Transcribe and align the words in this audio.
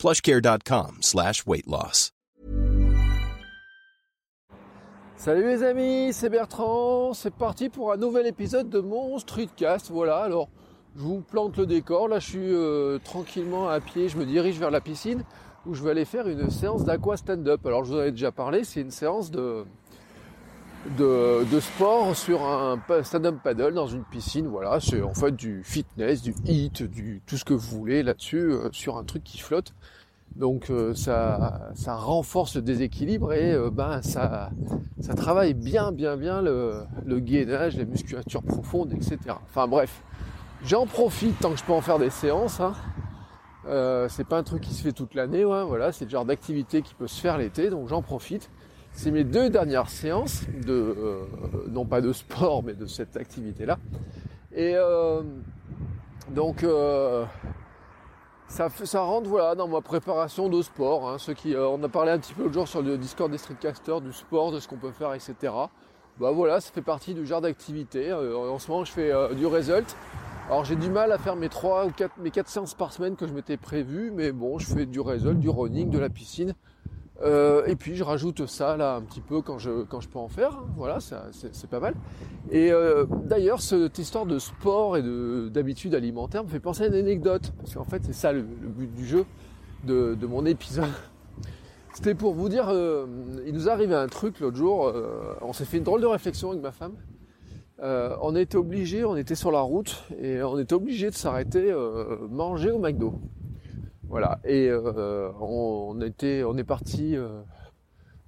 plushcare.com 0.00 0.96
slash. 1.02 1.44
Salut 5.16 5.44
les 5.44 5.62
amis, 5.62 6.14
c'est 6.14 6.30
Bertrand. 6.30 7.12
C'est 7.12 7.34
parti 7.34 7.68
pour 7.68 7.92
un 7.92 7.98
nouvel 7.98 8.26
épisode 8.26 8.70
de 8.70 8.80
mon 8.80 9.18
Streetcast. 9.18 9.90
Voilà, 9.90 10.20
alors 10.20 10.48
je 10.96 11.02
vous 11.02 11.20
plante 11.20 11.58
le 11.58 11.66
décor. 11.66 12.08
Là, 12.08 12.18
je 12.18 12.26
suis 12.26 12.38
euh, 12.40 12.98
tranquillement 13.04 13.68
à 13.68 13.80
pied. 13.80 14.08
Je 14.08 14.16
me 14.16 14.24
dirige 14.24 14.58
vers 14.58 14.70
la 14.70 14.80
piscine 14.80 15.22
où 15.66 15.74
je 15.74 15.84
vais 15.84 15.90
aller 15.90 16.06
faire 16.06 16.26
une 16.26 16.48
séance 16.48 16.84
d'aqua 16.84 17.18
stand-up. 17.18 17.66
Alors, 17.66 17.84
je 17.84 17.92
vous 17.92 17.98
en 17.98 18.04
ai 18.04 18.10
déjà 18.10 18.32
parlé. 18.32 18.64
C'est 18.64 18.80
une 18.80 18.90
séance 18.90 19.30
de, 19.30 19.66
de, 20.98 21.60
sport 21.60 22.16
sur 22.16 22.42
un 22.42 22.80
stand-up 23.02 23.36
paddle 23.42 23.74
dans 23.74 23.86
une 23.86 24.04
piscine. 24.04 24.46
Voilà, 24.46 24.80
c'est 24.80 25.02
en 25.02 25.14
fait 25.14 25.32
du 25.32 25.62
fitness, 25.64 26.22
du 26.22 26.34
hit, 26.46 26.82
du 26.82 27.22
tout 27.26 27.36
ce 27.36 27.44
que 27.44 27.54
vous 27.54 27.78
voulez 27.78 28.02
là-dessus, 28.02 28.52
euh, 28.52 28.68
sur 28.72 28.96
un 28.96 29.04
truc 29.04 29.24
qui 29.24 29.38
flotte. 29.38 29.74
Donc 30.36 30.70
euh, 30.70 30.94
ça, 30.94 31.70
ça 31.74 31.96
renforce 31.96 32.56
le 32.56 32.62
déséquilibre 32.62 33.32
et 33.32 33.52
euh, 33.52 33.70
ben 33.70 34.00
ça, 34.00 34.50
ça 35.00 35.14
travaille 35.14 35.54
bien 35.54 35.90
bien 35.90 36.16
bien 36.16 36.40
le, 36.40 36.82
le 37.04 37.18
gainage, 37.18 37.76
les 37.76 37.84
musculatures 37.84 38.42
profondes, 38.42 38.92
etc. 38.92 39.18
Enfin 39.48 39.66
bref, 39.66 40.02
j'en 40.64 40.86
profite 40.86 41.38
tant 41.40 41.50
que 41.50 41.58
je 41.58 41.64
peux 41.64 41.72
en 41.72 41.80
faire 41.80 41.98
des 41.98 42.10
séances. 42.10 42.60
Hein. 42.60 42.74
Euh, 43.66 44.08
c'est 44.08 44.24
pas 44.24 44.38
un 44.38 44.42
truc 44.42 44.62
qui 44.62 44.72
se 44.72 44.82
fait 44.82 44.92
toute 44.92 45.14
l'année, 45.14 45.44
ouais, 45.44 45.64
voilà, 45.64 45.92
c'est 45.92 46.04
le 46.06 46.10
genre 46.10 46.24
d'activité 46.24 46.80
qui 46.80 46.94
peut 46.94 47.06
se 47.06 47.20
faire 47.20 47.36
l'été, 47.36 47.68
donc 47.68 47.88
j'en 47.88 48.02
profite. 48.02 48.50
C'est 48.92 49.10
mes 49.10 49.24
deux 49.24 49.50
dernières 49.50 49.88
séances 49.88 50.42
de, 50.66 50.72
euh, 50.72 51.22
non 51.68 51.84
pas 51.86 52.00
de 52.00 52.12
sport, 52.12 52.62
mais 52.62 52.74
de 52.74 52.86
cette 52.86 53.16
activité-là. 53.16 53.78
Et 54.52 54.74
euh, 54.74 55.22
donc 56.30 56.64
ça, 58.48 58.68
ça 58.68 59.00
rentre 59.00 59.28
voilà 59.28 59.54
dans 59.54 59.68
ma 59.68 59.80
préparation 59.80 60.48
de 60.48 60.60
sport. 60.60 61.08
Hein, 61.08 61.18
ceux 61.18 61.34
qui, 61.34 61.54
on 61.56 61.82
a 61.82 61.88
parlé 61.88 62.10
un 62.10 62.18
petit 62.18 62.34
peu 62.34 62.42
l'autre 62.42 62.54
jour 62.54 62.68
sur 62.68 62.82
le 62.82 62.98
Discord 62.98 63.30
des 63.30 63.38
streetcasters 63.38 64.00
du 64.00 64.12
sport, 64.12 64.52
de 64.52 64.58
ce 64.58 64.68
qu'on 64.68 64.76
peut 64.76 64.90
faire, 64.90 65.14
etc. 65.14 65.34
Bah 66.18 66.32
voilà, 66.32 66.60
ça 66.60 66.70
fait 66.72 66.82
partie 66.82 67.14
du 67.14 67.24
genre 67.26 67.40
d'activité. 67.40 68.12
en 68.12 68.58
ce 68.58 68.70
moment, 68.70 68.84
je 68.84 68.92
fais 68.92 69.34
du 69.34 69.46
result. 69.46 69.96
Alors 70.50 70.64
j'ai 70.64 70.74
du 70.74 70.90
mal 70.90 71.12
à 71.12 71.18
faire 71.18 71.36
mes 71.36 71.48
3 71.48 71.86
ou 71.86 71.90
4, 71.92 72.18
mes 72.18 72.32
4 72.32 72.48
séances 72.48 72.74
par 72.74 72.92
semaine 72.92 73.14
que 73.14 73.24
je 73.28 73.32
m'étais 73.32 73.56
prévu, 73.56 74.10
mais 74.12 74.32
bon, 74.32 74.58
je 74.58 74.66
fais 74.66 74.84
du 74.84 74.98
result, 74.98 75.38
du 75.38 75.48
running, 75.48 75.90
de 75.90 75.98
la 76.00 76.08
piscine. 76.08 76.54
Euh, 77.22 77.66
et 77.66 77.76
puis 77.76 77.96
je 77.96 78.04
rajoute 78.04 78.46
ça 78.46 78.78
là 78.78 78.94
un 78.94 79.02
petit 79.02 79.20
peu 79.20 79.42
quand 79.42 79.58
je, 79.58 79.82
quand 79.84 80.00
je 80.00 80.08
peux 80.08 80.18
en 80.18 80.28
faire. 80.28 80.62
Voilà, 80.76 80.98
c'est 81.00 81.70
pas 81.70 81.80
mal. 81.80 81.94
Et 82.50 82.72
euh, 82.72 83.04
d'ailleurs, 83.24 83.60
cette 83.60 83.98
histoire 83.98 84.26
de 84.26 84.38
sport 84.38 84.96
et 84.96 85.02
d'habitude 85.50 85.94
alimentaire 85.94 86.44
me 86.44 86.48
fait 86.48 86.60
penser 86.60 86.84
à 86.84 86.86
une 86.86 86.94
anecdote. 86.94 87.52
Parce 87.58 87.74
qu'en 87.74 87.84
fait, 87.84 88.02
c'est 88.04 88.14
ça 88.14 88.32
le, 88.32 88.42
but 88.42 88.92
du 88.94 89.06
jeu 89.06 89.24
de, 89.84 90.16
de 90.18 90.26
mon 90.26 90.46
épisode. 90.46 90.88
C'était 91.94 92.14
pour 92.14 92.34
vous 92.34 92.48
dire, 92.48 92.68
euh, 92.68 93.06
il 93.46 93.52
nous 93.52 93.68
arrivait 93.68 93.96
un 93.96 94.08
truc 94.08 94.40
l'autre 94.40 94.56
jour. 94.56 94.92
on 95.42 95.52
s'est 95.52 95.64
fait 95.64 95.78
une 95.78 95.84
drôle 95.84 96.00
de 96.00 96.06
réflexion 96.06 96.50
avec 96.50 96.62
ma 96.62 96.72
femme. 96.72 96.94
On 97.82 98.36
était 98.36 98.56
obligé, 98.56 99.04
on 99.04 99.16
était 99.16 99.34
sur 99.34 99.50
la 99.50 99.60
route 99.60 100.04
et 100.22 100.42
on 100.42 100.58
était 100.58 100.74
obligé 100.74 101.10
de 101.10 101.14
s'arrêter 101.14 101.74
manger 102.30 102.70
au 102.70 102.78
McDo. 102.78 103.14
Voilà. 104.10 104.40
Et 104.44 104.68
euh, 104.68 105.30
on, 105.40 106.00
était, 106.02 106.42
on 106.44 106.56
est 106.58 106.64
parti 106.64 107.16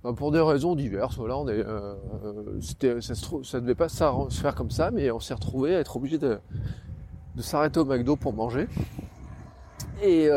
ben, 0.03 0.15
pour 0.15 0.32
des 0.32 0.41
raisons 0.41 0.75
diverses. 0.75 1.16
Voilà, 1.16 1.37
c'était, 2.60 3.00
ça, 3.00 3.15
ça 3.15 3.60
devait 3.60 3.75
pas 3.75 3.88
se 3.88 4.41
faire 4.41 4.54
comme 4.54 4.70
ça, 4.70 4.91
mais 4.91 5.10
on 5.10 5.20
s'est 5.20 5.34
retrouvé 5.34 5.76
à 5.76 5.81
être 5.81 5.97
obligé 5.97 6.19
de, 6.19 6.38
de 7.37 7.43
s'arrêter 7.43 7.81
au 7.81 7.84
McDo 7.84 8.16
pour 8.16 8.32
manger. 8.32 8.69
Et 10.03 10.28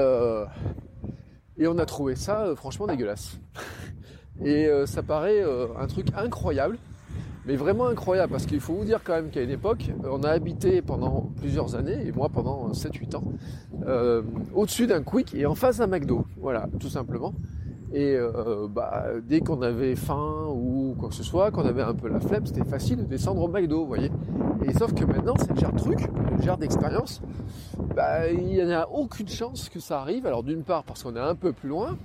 et 1.57 1.67
on 1.67 1.77
a 1.77 1.85
trouvé 1.85 2.15
ça 2.15 2.53
franchement 2.55 2.87
dégueulasse. 2.87 3.39
Et 4.43 4.67
ça 4.85 5.03
paraît 5.03 5.41
un 5.79 5.87
truc 5.87 6.07
incroyable 6.17 6.77
mais 7.45 7.55
vraiment 7.55 7.87
incroyable 7.87 8.31
parce 8.31 8.45
qu'il 8.45 8.59
faut 8.59 8.73
vous 8.73 8.85
dire 8.85 9.01
quand 9.03 9.13
même 9.13 9.29
qu'à 9.29 9.41
une 9.41 9.49
époque, 9.49 9.91
on 10.03 10.23
a 10.23 10.29
habité 10.29 10.81
pendant 10.81 11.29
plusieurs 11.37 11.75
années, 11.75 12.07
et 12.07 12.11
moi 12.11 12.29
pendant 12.29 12.71
7-8 12.71 13.15
ans, 13.15 13.23
euh, 13.87 14.21
au-dessus 14.53 14.87
d'un 14.87 15.01
Quick 15.01 15.33
et 15.35 15.45
en 15.45 15.55
face 15.55 15.77
d'un 15.77 15.87
McDo. 15.87 16.25
Voilà, 16.37 16.67
tout 16.79 16.89
simplement. 16.89 17.33
Et 17.93 18.15
euh, 18.15 18.67
bah, 18.67 19.05
dès 19.23 19.39
qu'on 19.39 19.61
avait 19.61 19.95
faim 19.95 20.47
ou 20.49 20.95
quoi 20.99 21.09
que 21.09 21.15
ce 21.15 21.23
soit, 21.23 21.51
qu'on 21.51 21.65
avait 21.65 21.83
un 21.83 21.93
peu 21.93 22.09
la 22.09 22.19
flemme, 22.19 22.45
c'était 22.45 22.65
facile 22.65 22.97
de 22.97 23.03
descendre 23.03 23.41
au 23.41 23.47
McDo, 23.47 23.81
vous 23.81 23.87
voyez. 23.87 24.11
Et 24.63 24.73
sauf 24.73 24.93
que 24.93 25.05
maintenant, 25.05 25.35
c'est 25.37 25.51
le 25.51 25.59
genre 25.59 25.71
de 25.71 25.79
truc, 25.79 25.99
le 26.37 26.43
genre 26.43 26.57
d'expérience, 26.57 27.21
bah, 27.95 28.29
il 28.29 28.65
n'y 28.65 28.73
a 28.73 28.89
aucune 28.89 29.27
chance 29.27 29.69
que 29.69 29.79
ça 29.79 30.01
arrive. 30.01 30.25
Alors 30.25 30.43
d'une 30.43 30.63
part 30.63 30.83
parce 30.83 31.03
qu'on 31.03 31.15
est 31.15 31.19
un 31.19 31.35
peu 31.35 31.53
plus 31.53 31.69
loin, 31.69 31.97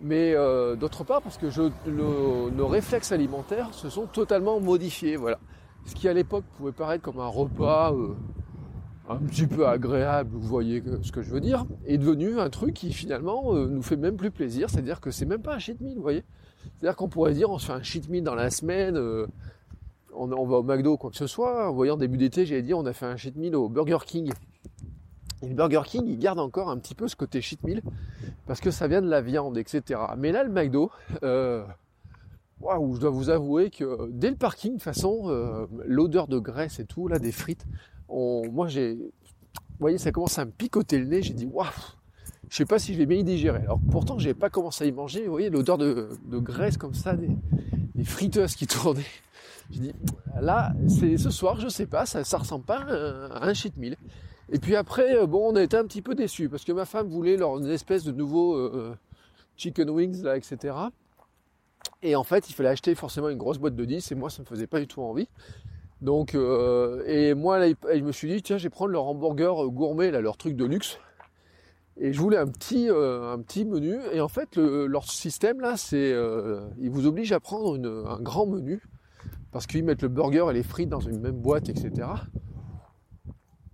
mais 0.00 0.34
euh, 0.34 0.76
d'autre 0.76 1.04
part 1.04 1.22
parce 1.22 1.38
que 1.38 1.50
je, 1.50 1.62
le, 1.86 2.50
nos 2.50 2.66
réflexes 2.66 3.12
alimentaires 3.12 3.72
se 3.72 3.88
sont 3.88 4.06
totalement 4.06 4.60
modifiés. 4.60 5.16
Voilà. 5.16 5.38
Ce 5.86 5.94
qui 5.94 6.08
à 6.08 6.12
l'époque 6.12 6.44
pouvait 6.56 6.72
paraître 6.72 7.02
comme 7.02 7.20
un 7.20 7.26
repas 7.26 7.92
euh, 7.92 8.14
un 9.10 9.16
petit 9.16 9.46
peu 9.46 9.66
agréable, 9.66 10.30
vous 10.32 10.46
voyez 10.46 10.82
ce 11.02 11.10
que 11.10 11.20
je 11.20 11.30
veux 11.30 11.40
dire, 11.40 11.66
est 11.84 11.98
devenu 11.98 12.38
un 12.38 12.48
truc 12.48 12.74
qui 12.74 12.92
finalement 12.92 13.54
euh, 13.54 13.66
nous 13.66 13.82
fait 13.82 13.96
même 13.96 14.16
plus 14.16 14.30
plaisir. 14.30 14.70
C'est-à-dire 14.70 15.00
que 15.00 15.10
c'est 15.10 15.26
même 15.26 15.42
pas 15.42 15.54
un 15.54 15.58
cheat 15.58 15.80
meal, 15.80 15.96
vous 15.96 16.02
voyez. 16.02 16.22
C'est-à-dire 16.78 16.96
qu'on 16.96 17.08
pourrait 17.08 17.34
dire 17.34 17.50
on 17.50 17.58
se 17.58 17.66
fait 17.66 17.72
un 17.72 17.82
cheat 17.82 18.08
meal 18.08 18.22
dans 18.22 18.36
la 18.36 18.50
semaine, 18.50 18.96
euh, 18.96 19.26
on, 20.14 20.30
on, 20.30 20.46
va 20.46 20.58
au 20.58 20.62
McDo, 20.62 20.96
quoi 20.96 21.10
que 21.10 21.16
ce 21.16 21.26
soit. 21.26 21.68
En 21.68 21.72
voyant 21.72 21.96
début 21.96 22.18
d'été, 22.18 22.46
j'allais 22.46 22.62
dire 22.62 22.78
on 22.78 22.86
a 22.86 22.92
fait 22.92 23.06
un 23.06 23.16
cheat 23.16 23.36
meal 23.36 23.56
au 23.56 23.68
Burger 23.68 23.98
King. 24.06 24.32
Et 25.42 25.54
Burger 25.54 25.82
King, 25.84 26.06
il 26.06 26.18
garde 26.18 26.38
encore 26.38 26.68
un 26.68 26.78
petit 26.78 26.94
peu 26.94 27.08
ce 27.08 27.16
côté 27.16 27.40
cheat 27.40 27.62
meal 27.64 27.82
parce 28.46 28.60
que 28.60 28.70
ça 28.70 28.88
vient 28.88 29.00
de 29.00 29.08
la 29.08 29.22
viande, 29.22 29.56
etc. 29.56 30.00
Mais 30.18 30.32
là, 30.32 30.44
le 30.44 30.50
McDo, 30.50 30.90
euh, 31.22 31.64
je 32.60 32.98
dois 32.98 33.10
vous 33.10 33.30
avouer 33.30 33.70
que 33.70 34.10
dès 34.10 34.30
le 34.30 34.36
parking, 34.36 34.72
de 34.72 34.76
toute 34.76 34.82
façon, 34.82 35.24
euh, 35.26 35.66
l'odeur 35.86 36.28
de 36.28 36.38
graisse 36.38 36.78
et 36.78 36.84
tout, 36.84 37.08
là, 37.08 37.18
des 37.18 37.32
frites, 37.32 37.66
moi, 38.10 38.68
j'ai, 38.68 38.94
vous 38.94 39.84
voyez, 39.84 39.98
ça 39.98 40.12
commence 40.12 40.38
à 40.38 40.44
me 40.44 40.50
picoter 40.50 40.98
le 40.98 41.06
nez. 41.06 41.22
J'ai 41.22 41.32
dit, 41.32 41.46
waouh, 41.46 41.66
je 42.50 42.56
sais 42.56 42.66
pas 42.66 42.78
si 42.78 42.92
je 42.92 42.98
vais 42.98 43.06
bien 43.06 43.18
y 43.18 43.24
digérer. 43.24 43.60
Alors 43.60 43.80
pourtant, 43.90 44.18
j'ai 44.18 44.34
pas 44.34 44.50
commencé 44.50 44.84
à 44.84 44.86
y 44.86 44.92
manger. 44.92 45.24
Vous 45.24 45.30
voyez, 45.30 45.48
l'odeur 45.48 45.78
de, 45.78 46.08
graisse 46.32 46.76
comme 46.76 46.94
ça, 46.94 47.14
des, 47.14 48.04
friteuses 48.04 48.56
qui 48.56 48.66
tournaient. 48.66 49.04
J'ai 49.70 49.80
dit, 49.80 49.92
là, 50.40 50.72
c'est 50.88 51.16
ce 51.16 51.30
soir, 51.30 51.60
je 51.60 51.68
sais 51.68 51.86
pas, 51.86 52.04
ça, 52.04 52.24
ça 52.24 52.38
ressemble 52.38 52.64
pas 52.64 52.80
à 52.80 53.48
un 53.48 53.52
meal. 53.76 53.96
Et 54.52 54.58
puis 54.58 54.74
après, 54.74 55.16
euh, 55.16 55.26
bon, 55.26 55.52
on 55.52 55.56
a 55.56 55.62
été 55.62 55.76
un 55.76 55.84
petit 55.84 56.02
peu 56.02 56.14
déçus 56.14 56.48
parce 56.48 56.64
que 56.64 56.72
ma 56.72 56.84
femme 56.84 57.08
voulait 57.08 57.36
leur 57.36 57.64
espèce 57.70 58.04
de 58.04 58.12
nouveau 58.12 58.56
euh, 58.56 58.96
chicken 59.56 59.88
wings 59.90 60.22
là, 60.22 60.36
etc. 60.36 60.74
Et 62.02 62.16
en 62.16 62.24
fait, 62.24 62.50
il 62.50 62.54
fallait 62.54 62.70
acheter 62.70 62.94
forcément 62.94 63.28
une 63.28 63.38
grosse 63.38 63.58
boîte 63.58 63.76
de 63.76 63.84
10 63.84 64.10
et 64.10 64.14
moi, 64.14 64.28
ça 64.28 64.42
me 64.42 64.46
faisait 64.46 64.66
pas 64.66 64.80
du 64.80 64.88
tout 64.88 65.02
envie. 65.02 65.28
Donc, 66.00 66.34
euh, 66.34 67.04
et 67.06 67.34
moi, 67.34 67.58
là, 67.58 67.74
je 67.94 68.00
me 68.00 68.10
suis 68.10 68.28
dit, 68.28 68.42
tiens, 68.42 68.58
je 68.58 68.64
vais 68.64 68.70
prendre 68.70 68.90
leur 68.90 69.04
hamburger 69.04 69.68
gourmet, 69.68 70.10
là, 70.10 70.20
leur 70.20 70.36
truc 70.36 70.56
de 70.56 70.64
luxe. 70.64 70.98
Et 71.98 72.14
je 72.14 72.20
voulais 72.20 72.38
un 72.38 72.46
petit, 72.46 72.88
un 72.88 73.38
petit 73.40 73.66
menu. 73.66 73.98
Et 74.12 74.22
en 74.22 74.28
fait, 74.28 74.56
le, 74.56 74.86
leur 74.86 75.04
système 75.04 75.60
là, 75.60 75.76
c'est, 75.76 76.16
ils 76.78 76.90
vous 76.90 77.06
obligent 77.06 77.32
à 77.32 77.40
prendre 77.40 77.78
un 78.08 78.20
grand 78.20 78.46
menu 78.46 78.82
parce 79.52 79.66
qu'ils 79.66 79.84
mettent 79.84 80.02
le 80.02 80.08
burger 80.08 80.46
et 80.50 80.54
les 80.54 80.62
frites 80.62 80.88
dans 80.88 81.00
une 81.00 81.20
même 81.20 81.36
boîte, 81.36 81.68
etc. 81.68 82.08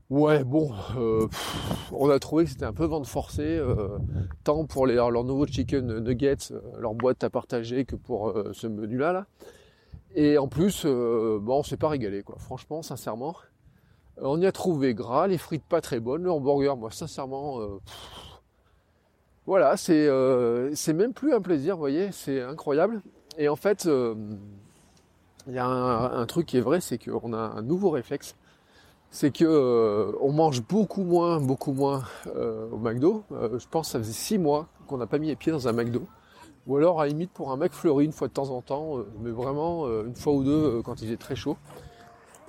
Ouais, 0.08 0.44
bon, 0.44 0.72
euh, 0.96 1.26
on 1.90 2.08
a 2.10 2.20
trouvé 2.20 2.44
que 2.44 2.50
c'était 2.50 2.64
un 2.64 2.72
peu 2.72 2.84
vente 2.84 3.08
forcée, 3.08 3.42
euh, 3.58 3.98
tant 4.44 4.64
pour 4.64 4.86
leur, 4.86 5.10
leur 5.10 5.24
nouveau 5.24 5.48
chicken 5.48 5.98
nuggets, 5.98 6.52
euh, 6.52 6.60
leur 6.78 6.94
boîte 6.94 7.24
à 7.24 7.30
partager, 7.30 7.84
que 7.84 7.96
pour 7.96 8.32
ce 8.52 8.68
menu-là. 8.68 9.12
Là. 9.12 9.26
Et 10.14 10.38
en 10.38 10.46
plus, 10.46 10.84
bon, 10.86 11.58
on 11.58 11.62
s'est 11.64 11.76
pas 11.76 11.88
régalé, 11.88 12.22
quoi. 12.22 12.36
Franchement, 12.38 12.82
sincèrement, 12.82 13.34
on 14.18 14.40
y 14.40 14.46
a 14.46 14.52
trouvé 14.52 14.94
gras, 14.94 15.26
les 15.26 15.38
frites 15.38 15.64
pas 15.64 15.80
très 15.80 15.98
bonnes, 15.98 16.22
le 16.22 16.30
hamburger, 16.30 16.76
moi, 16.76 16.92
sincèrement, 16.92 17.60
voilà, 19.44 19.76
c'est 19.76 20.08
même 20.94 21.14
plus 21.14 21.34
un 21.34 21.40
plaisir, 21.40 21.74
vous 21.74 21.80
voyez, 21.80 22.12
c'est 22.12 22.40
incroyable. 22.40 23.02
Et 23.38 23.48
en 23.48 23.56
fait, 23.56 23.88
il 25.48 25.52
y 25.52 25.58
a 25.58 25.66
un 25.66 26.26
truc 26.26 26.46
qui 26.46 26.58
est 26.58 26.62
vrai, 26.62 26.80
c'est 26.80 26.96
qu'on 26.96 27.32
a 27.32 27.38
un 27.56 27.62
nouveau 27.62 27.90
réflexe 27.90 28.36
c'est 29.16 29.30
que 29.30 29.46
euh, 29.46 30.12
on 30.20 30.30
mange 30.30 30.62
beaucoup 30.62 31.02
moins, 31.02 31.40
beaucoup 31.40 31.72
moins 31.72 32.04
euh, 32.26 32.68
au 32.70 32.76
McDo. 32.76 33.24
Euh, 33.32 33.58
je 33.58 33.66
pense 33.66 33.86
que 33.86 33.92
ça 33.92 33.98
faisait 33.98 34.12
six 34.12 34.36
mois 34.36 34.66
qu'on 34.86 34.98
n'a 34.98 35.06
pas 35.06 35.16
mis 35.16 35.28
les 35.28 35.36
pieds 35.36 35.52
dans 35.52 35.68
un 35.68 35.72
McDo. 35.72 36.06
Ou 36.66 36.76
alors 36.76 37.00
à 37.00 37.04
la 37.04 37.08
limite 37.08 37.30
pour 37.30 37.50
un 37.50 37.56
mec 37.56 37.72
une 37.82 38.12
fois 38.12 38.28
de 38.28 38.34
temps 38.34 38.50
en 38.50 38.60
temps, 38.60 38.98
mais 39.22 39.30
vraiment 39.30 39.86
une 40.04 40.16
fois 40.16 40.34
ou 40.34 40.44
deux 40.44 40.82
quand 40.82 41.00
il 41.00 41.10
est 41.12 41.16
très 41.16 41.36
chaud. 41.36 41.56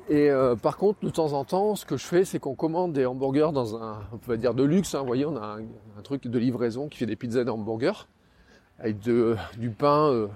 Et 0.10 0.30
par 0.64 0.78
contre, 0.78 1.06
de 1.06 1.10
temps 1.12 1.34
en 1.34 1.46
temps, 1.46 1.76
ce 1.76 1.86
que 1.86 1.98
je 1.98 2.06
fais, 2.06 2.26
c'est 2.26 2.40
qu'on 2.40 2.56
commande 2.56 2.94
des 2.94 3.06
hamburgers 3.06 3.52
dans 3.54 3.78
un, 3.78 4.00
on 4.12 4.18
peut 4.18 4.36
dire 4.36 4.56
de 4.56 4.64
luxe. 4.64 4.96
Hein, 4.96 5.02
vous 5.02 5.06
voyez, 5.06 5.26
on 5.26 5.38
a 5.38 5.60
un, 5.60 6.02
truc 6.02 6.24
de 6.24 6.40
livraison 6.40 6.88
qui 6.90 6.98
fait 6.98 7.06
des 7.06 7.16
pizzas 7.16 7.42
et 7.42 7.46
des 7.46 7.52
hamburgers 7.52 8.08
avec 8.80 8.98
du 8.98 9.70
pain 9.70 10.28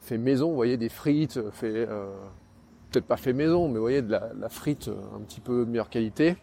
fait 0.00 0.18
maison. 0.18 0.50
Vous 0.50 0.56
voyez, 0.56 0.76
des 0.76 0.90
frites, 0.90 1.40
fait 1.52 1.88
peut-être 2.96 3.06
pas 3.06 3.18
fait 3.18 3.34
maison, 3.34 3.68
mais 3.68 3.78
voyez 3.78 4.00
de 4.00 4.10
la, 4.10 4.48
frite 4.48 4.88
un 4.88 5.20
petit 5.20 5.40
peu 5.40 5.66
meilleure 5.66 5.90
qualité 5.90 6.36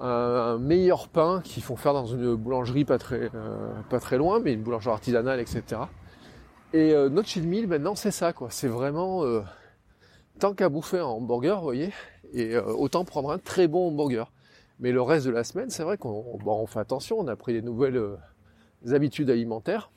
un, 0.00 0.56
meilleur 0.58 1.08
pain 1.08 1.42
qu'ils 1.42 1.62
font 1.62 1.76
faire 1.76 1.92
dans 1.92 2.06
une 2.06 2.34
boulangerie 2.36 2.84
pas 2.84 2.98
très, 2.98 3.30
euh, 3.34 3.72
pas 3.90 4.00
très 4.00 4.16
loin, 4.16 4.40
mais 4.40 4.54
une 4.54 4.62
boulangerie 4.62 4.92
artisanale, 4.92 5.40
etc. 5.40 5.82
Et 6.72 6.92
euh, 6.92 7.08
notre 7.10 7.38
meal 7.40 7.66
maintenant 7.66 7.94
c'est 7.94 8.10
ça 8.10 8.32
quoi. 8.32 8.48
C'est 8.50 8.68
vraiment 8.68 9.24
euh, 9.24 9.42
tant 10.38 10.54
qu'à 10.54 10.70
bouffer 10.70 11.00
un 11.00 11.04
hamburger, 11.04 11.60
voyez, 11.60 11.92
et 12.32 12.56
autant 12.56 13.04
prendre 13.04 13.30
un 13.30 13.38
très 13.38 13.68
bon 13.68 13.88
hamburger. 13.88 14.32
Mais 14.80 14.92
le 14.92 15.02
reste 15.02 15.26
de 15.26 15.32
la 15.32 15.44
semaine, 15.44 15.68
c'est 15.68 15.82
vrai 15.82 15.98
qu'on 15.98 16.38
on 16.46 16.66
fait 16.66 16.78
attention, 16.78 17.18
on 17.18 17.26
a 17.26 17.36
pris 17.36 17.52
des 17.52 17.62
nouvelles 17.62 18.00
habitudes 18.90 19.28
alimentaires. 19.28 19.90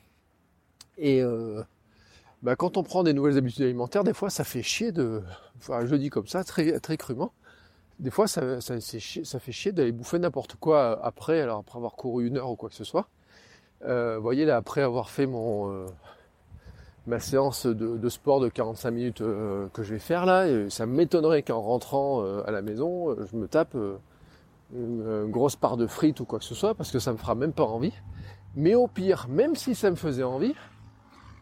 Et 0.98 1.22
bah, 2.42 2.56
quand 2.56 2.76
on 2.76 2.82
prend 2.82 3.02
des 3.02 3.12
nouvelles 3.12 3.38
habitudes 3.38 3.62
alimentaires, 3.62 4.04
des 4.04 4.14
fois 4.14 4.30
ça 4.30 4.44
fait 4.44 4.62
chier 4.62 4.92
de. 4.92 5.22
Enfin, 5.58 5.86
je 5.86 5.94
dis 5.96 6.10
comme 6.10 6.26
ça, 6.26 6.44
très, 6.44 6.78
très 6.80 6.96
crûment 6.96 7.32
des 8.02 8.10
fois, 8.10 8.26
ça, 8.26 8.60
ça, 8.60 8.74
ça 8.80 9.38
fait 9.38 9.52
chier 9.52 9.72
d'aller 9.72 9.92
bouffer 9.92 10.18
n'importe 10.18 10.56
quoi 10.56 10.98
après, 11.04 11.40
alors 11.40 11.60
après 11.60 11.78
avoir 11.78 11.92
couru 11.92 12.26
une 12.26 12.36
heure 12.36 12.50
ou 12.50 12.56
quoi 12.56 12.68
que 12.68 12.74
ce 12.74 12.84
soit. 12.84 13.06
Euh, 13.84 14.16
vous 14.16 14.22
voyez, 14.22 14.44
là, 14.44 14.56
après 14.56 14.82
avoir 14.82 15.08
fait 15.08 15.26
mon 15.26 15.70
euh, 15.70 15.86
ma 17.06 17.20
séance 17.20 17.66
de, 17.66 18.08
sport 18.08 18.40
de 18.40 18.48
45 18.48 18.90
minutes 18.90 19.20
euh, 19.20 19.68
que 19.72 19.82
je 19.82 19.92
vais 19.92 20.00
faire 20.00 20.26
là, 20.26 20.46
ça 20.68 20.86
m'étonnerait 20.86 21.42
qu'en 21.42 21.60
rentrant 21.60 22.24
à 22.44 22.50
la 22.50 22.62
maison, 22.62 23.16
je 23.30 23.36
me 23.36 23.46
tape 23.48 23.76
une, 24.74 25.30
grosse 25.30 25.56
part 25.56 25.76
de 25.76 25.86
frites 25.86 26.20
ou 26.20 26.24
quoi 26.24 26.38
que 26.38 26.44
ce 26.44 26.54
soit, 26.54 26.74
parce 26.74 26.90
que 26.90 26.98
ça 26.98 27.12
me 27.12 27.18
fera 27.18 27.34
même 27.34 27.52
pas 27.52 27.64
envie. 27.64 27.94
Mais 28.54 28.74
au 28.74 28.86
pire, 28.86 29.26
même 29.28 29.56
si 29.56 29.74
ça 29.74 29.90
me 29.90 29.96
faisait 29.96 30.22
envie, 30.22 30.54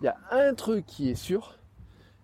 il 0.00 0.04
y 0.04 0.08
a 0.08 0.16
un 0.30 0.54
truc 0.54 0.86
qui 0.86 1.10
est 1.10 1.14
sûr, 1.14 1.54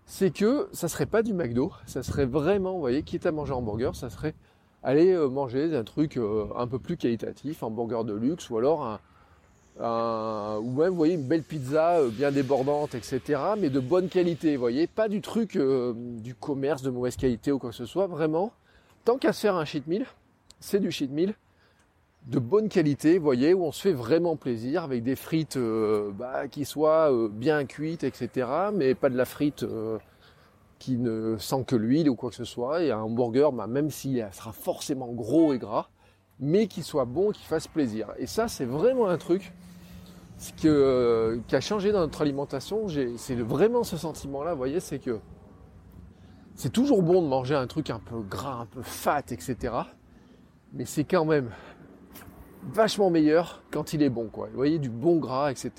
c'est 0.07 0.31
que 0.31 0.69
ça 0.73 0.89
serait 0.89 1.07
pas 1.07 1.23
du 1.23 1.35
McDo, 1.35 1.73
ça 1.87 2.03
serait 2.03 2.27
vraiment, 2.27 2.73
vous 2.73 2.81
voyez, 2.81 3.03
quitte 3.03 3.27
à 3.27 3.33
manger 3.33 3.53
hamburger, 3.53 3.95
ça 3.95 4.09
serait 4.09 4.35
aller 4.83 5.13
euh, 5.13 5.29
manger 5.29 5.75
un 5.75 5.85
truc 5.85 6.17
euh, 6.17 6.47
un 6.57 6.67
peu 6.67 6.79
plus 6.79 6.97
qualitatif, 6.97 7.63
un 7.63 7.71
burger 7.71 8.05
de 8.05 8.15
luxe, 8.15 8.49
ou 8.51 8.57
alors 8.57 8.99
un, 9.79 10.59
ou 10.59 10.71
même, 10.71 10.91
vous 10.91 10.97
voyez, 10.97 11.15
une 11.15 11.27
belle 11.27 11.43
pizza 11.43 11.99
euh, 11.99 12.09
bien 12.09 12.31
débordante, 12.31 12.95
etc., 12.95 13.41
mais 13.59 13.69
de 13.69 13.81
bonne 13.81 14.09
qualité, 14.09 14.55
vous 14.57 14.61
voyez, 14.61 14.87
pas 14.87 15.09
du 15.09 15.21
truc 15.21 15.59
du 15.59 16.35
commerce 16.35 16.83
de 16.83 16.91
mauvaise 16.91 17.17
qualité 17.17 17.53
ou 17.53 17.59
quoi 17.59 17.71
que 17.71 17.77
ce 17.77 17.85
soit, 17.85 18.07
vraiment, 18.07 18.53
tant 19.05 19.19
qu'à 19.19 19.33
se 19.33 19.41
faire 19.41 19.57
un 19.57 19.65
cheat 19.65 19.87
meal, 19.87 20.07
c'est 20.61 20.81
du 20.81 20.91
cheat 20.91 21.11
meal, 21.11 21.35
de 22.27 22.41
bonne 22.41 22.69
qualité, 22.69 23.19
voyez, 23.19 23.55
où 23.55 23.65
on 23.65 23.73
se 23.73 23.83
fait 23.83 23.93
vraiment 23.93 24.37
plaisir 24.37 24.83
avec 24.83 25.05
des 25.05 25.15
frites 25.15 25.57
euh, 25.57 26.11
bah, 26.13 26.49
qui 26.49 26.65
soient 26.65 27.13
euh, 27.13 27.29
bien 27.29 27.65
cuites, 27.65 28.03
etc. 28.03 28.49
Mais 28.75 28.95
pas 28.95 29.09
de 29.11 29.17
la 29.17 29.25
frite 29.25 29.63
euh, 29.63 29.99
qui 30.81 30.97
ne 30.97 31.37
sent 31.39 31.65
que 31.67 31.77
l'huile 31.77 32.11
ou 32.11 32.17
quoi 32.17 32.31
que 32.31 32.37
ce 32.37 32.45
soit. 32.45 32.83
Et 32.83 32.91
un 32.91 32.99
hamburger, 32.99 33.53
bah, 33.53 33.69
même 33.69 33.91
s'il 33.91 34.27
sera 34.33 34.53
forcément 34.53 35.13
gros 35.13 35.53
et 35.53 35.59
gras, 35.59 35.89
mais 36.41 36.67
qui 36.67 36.83
soit 36.83 37.05
bon, 37.05 37.31
qui 37.31 37.45
fasse 37.45 37.69
plaisir. 37.69 38.09
Et 38.19 38.27
ça, 38.27 38.49
c'est 38.49 38.67
vraiment 38.67 39.07
un 39.07 39.19
truc 39.19 39.53
qui 40.57 40.69
a 40.69 41.61
changé 41.61 41.93
dans 41.93 42.01
notre 42.01 42.21
alimentation. 42.21 42.89
C'est 43.17 43.37
vraiment 43.37 43.85
ce 43.85 43.97
sentiment-là, 43.97 44.53
vous 44.53 44.59
voyez, 44.59 44.81
c'est 44.81 44.99
que 44.99 45.21
c'est 46.57 46.73
toujours 46.73 47.03
bon 47.03 47.23
de 47.23 47.29
manger 47.29 47.55
un 47.55 47.67
truc 47.67 47.89
un 47.89 48.01
peu 48.01 48.21
gras, 48.21 48.61
un 48.63 48.67
peu 48.67 48.83
fat, 48.83 49.23
etc. 49.31 49.73
Mais 50.73 50.85
c'est 50.85 51.05
quand 51.05 51.25
même 51.25 51.51
vachement 52.73 53.11
meilleur 53.11 53.63
quand 53.71 53.93
il 53.93 54.03
est 54.03 54.11
bon, 54.11 54.29
quoi. 54.29 54.49
Vous 54.49 54.57
voyez, 54.57 54.79
du 54.79 54.91
bon 54.91 55.17
gras, 55.17 55.51
etc. 55.51 55.71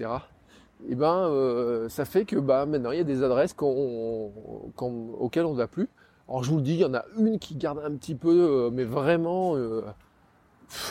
Et 0.84 0.92
eh 0.92 0.95
ben, 0.95 1.28
euh, 1.28 1.89
ça 1.89 2.06
fait 2.06 2.25
que 2.25 2.36
bah, 2.36 2.66
maintenant, 2.66 2.92
il 2.92 2.98
y 2.98 3.01
a 3.01 3.04
des 3.04 3.24
adresses 3.24 3.56
auxquelles 3.60 5.45
on 5.45 5.54
ne 5.54 5.57
va 5.57 5.68
plus. 5.68 5.89
Alors, 6.30 6.44
je 6.44 6.51
vous 6.51 6.57
le 6.57 6.62
dis, 6.62 6.74
il 6.74 6.80
y 6.80 6.86
en 6.86 6.94
a 6.94 7.04
une 7.18 7.39
qui 7.39 7.56
garde 7.56 7.80
un 7.84 7.95
petit 7.95 8.16
peu, 8.16 8.30
euh, 8.30 8.69
mais 8.72 8.84
vraiment... 8.84 9.56
Euh, 9.56 9.81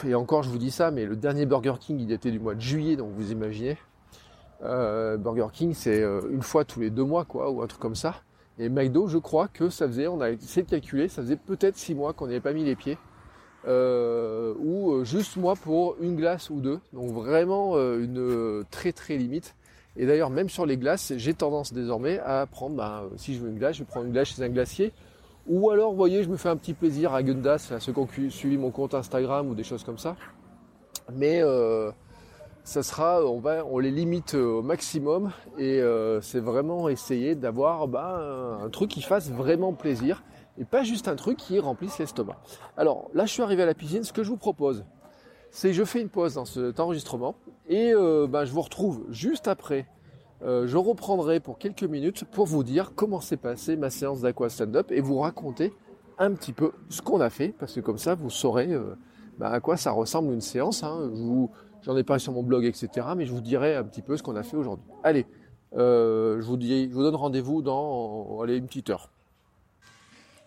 et 0.07 0.15
encore, 0.15 0.43
je 0.43 0.49
vous 0.49 0.59
dis 0.59 0.71
ça, 0.71 0.91
mais 0.91 1.05
le 1.05 1.17
dernier 1.17 1.47
Burger 1.47 1.75
King, 1.79 2.01
il 2.01 2.11
était 2.11 2.31
du 2.31 2.41
mois 2.41 2.55
de 2.55 2.61
juillet, 2.61 2.97
donc 2.97 3.13
vous 3.15 3.31
imaginez. 3.33 3.77
Burger 4.63 5.49
King, 5.53 5.75
c'est 5.75 6.03
une 6.03 6.41
fois 6.41 6.65
tous 6.65 6.81
les 6.81 6.89
deux 6.89 7.05
mois, 7.05 7.27
quoi, 7.27 7.51
ou 7.51 7.61
un 7.61 7.67
truc 7.67 7.81
comme 7.81 7.95
ça. 7.95 8.15
Et 8.59 8.71
McDo, 8.71 9.07
je 9.07 9.19
crois 9.19 9.49
que 9.49 9.69
ça 9.69 9.87
faisait, 9.87 10.07
on 10.07 10.23
a 10.23 10.31
essayé 10.31 10.63
de 10.63 10.71
calculer, 10.71 11.09
ça 11.09 11.21
faisait 11.21 11.37
peut-être 11.37 11.77
six 11.77 11.95
mois 11.95 12.15
qu'on 12.15 12.27
n'y 12.27 12.33
avait 12.33 12.41
pas 12.41 12.55
mis 12.55 12.65
les 12.65 12.75
pieds 12.75 12.97
euh, 13.67 14.55
ou 14.59 14.93
euh, 14.93 15.05
juste 15.05 15.37
moi 15.37 15.55
pour 15.57 15.97
une 16.01 16.15
glace 16.15 16.51
ou 16.51 16.61
deux. 16.61 16.79
Donc 16.93 17.11
vraiment 17.11 17.73
euh, 17.75 17.99
une 17.99 18.65
très 18.71 18.93
très 18.93 19.17
limite. 19.17 19.55
Et 19.97 20.07
d'ailleurs 20.07 20.31
même 20.31 20.49
sur 20.49 20.67
les 20.67 20.77
glaces, 20.77 21.13
j'ai 21.17 21.35
tendance 21.35 21.73
désormais 21.73 22.21
à 22.21 22.47
prendre, 22.47 22.77
bah, 22.77 23.05
si 23.17 23.35
je 23.35 23.41
veux 23.41 23.49
une 23.49 23.59
glace, 23.59 23.77
je 23.77 23.81
vais 23.81 23.87
prendre 23.87 24.07
une 24.07 24.13
glace 24.13 24.29
chez 24.29 24.43
un 24.43 24.49
glacier. 24.49 24.93
Ou 25.49 25.71
alors, 25.71 25.91
vous 25.91 25.97
voyez, 25.97 26.25
je 26.25 26.29
me 26.29 26.37
fais 26.37 26.49
un 26.49 26.57
petit 26.57 26.75
plaisir 26.75 27.15
à 27.15 27.23
Gundas, 27.23 27.73
ceux 27.79 27.93
qui 27.93 27.99
ont 27.99 28.09
suivi 28.31 28.59
mon 28.59 28.73
compte 28.73 28.95
Instagram 28.95 29.49
ou 29.49 29.55
des 29.55 29.63
choses 29.63 29.85
comme 29.85 29.99
ça. 29.99 30.17
Mais 31.15 31.41
ça 32.65 32.83
sera, 32.83 33.25
on 33.25 33.39
va, 33.39 33.65
on 33.65 33.79
les 33.79 33.93
limite 33.93 34.35
au 34.35 34.63
maximum 34.63 35.31
et 35.57 35.81
c'est 36.21 36.41
vraiment 36.41 36.89
essayer 36.89 37.37
d'avoir 37.37 37.87
bah, 37.87 38.59
un 38.61 38.69
truc 38.71 38.91
qui 38.91 39.03
fasse 39.03 39.31
vraiment 39.31 39.73
plaisir 39.73 40.25
et 40.59 40.65
pas 40.65 40.83
juste 40.83 41.09
un 41.09 41.17
truc 41.17 41.39
qui 41.39 41.59
remplisse 41.59 41.99
l'estomac. 41.99 42.37
Alors 42.77 43.11
là, 43.15 43.27
je 43.27 43.33
suis 43.33 43.43
arrivé 43.43 43.63
à 43.63 43.67
la 43.67 43.75
piscine. 43.75 44.05
Ce 44.05 44.13
que 44.13 44.23
je 44.23 44.31
vous 44.31 44.37
propose, 44.37 44.85
c'est 45.51 45.73
je 45.73 45.85
fais 45.85 46.01
une 46.01 46.09
pause 46.09 46.35
dans 46.35 46.45
cet 46.45 46.81
enregistrement 46.81 47.37
et 47.69 47.93
euh, 47.95 48.27
ben, 48.27 48.45
je 48.45 48.53
vous 48.53 48.63
retrouve 48.63 49.07
juste 49.11 49.49
après. 49.49 49.87
Euh, 50.43 50.67
je 50.67 50.77
reprendrai 50.77 51.41
pour 51.41 51.59
quelques 51.59 51.85
minutes 51.85 52.25
pour 52.25 52.47
vous 52.47 52.63
dire 52.63 52.93
comment 52.95 53.21
s'est 53.21 53.39
passée 53.39 53.77
ma 53.77 53.89
séance 53.89 54.21
d'aqua 54.21 54.51
stand-up 54.51 54.93
et 54.93 55.01
vous 55.01 55.19
raconter 55.19 55.73
un 56.19 56.33
petit 56.35 56.53
peu 56.53 56.73
ce 56.91 57.01
qu'on 57.01 57.21
a 57.21 57.31
fait 57.31 57.55
parce 57.59 57.75
que 57.75 57.81
comme 57.81 57.97
ça 57.97 58.15
vous 58.15 58.29
saurez 58.29 58.71
euh, 58.73 58.97
ben, 59.39 59.47
à 59.47 59.61
quoi 59.61 59.77
ça 59.77 59.93
ressemble 59.93 60.33
une 60.33 60.43
séance. 60.43 60.83
Hein. 60.83 61.11
J'en 61.83 61.97
ai 61.97 62.05
parlé 62.05 62.21
sur 62.21 62.33
mon 62.33 62.43
blog, 62.43 62.65
etc. 62.65 63.07
Mais 63.17 63.27
je 63.27 63.33
vous 63.33 63.41
dirai 63.41 63.77
un 63.77 63.85
petit 63.85 64.03
peu 64.03 64.17
ce 64.17 64.23
qu'on 64.23 64.37
a 64.37 64.43
fait 64.43 64.57
aujourd'hui. 64.57 64.85
Allez, 65.05 65.25
je 65.73 66.43
vous, 66.43 66.61
je 66.61 66.93
vous 66.93 67.03
donne 67.03 67.15
rendez-vous 67.15 67.63
dans 67.63 68.41
allez, 68.43 68.57
une 68.57 68.67
petite 68.67 68.91
heure. 68.91 69.11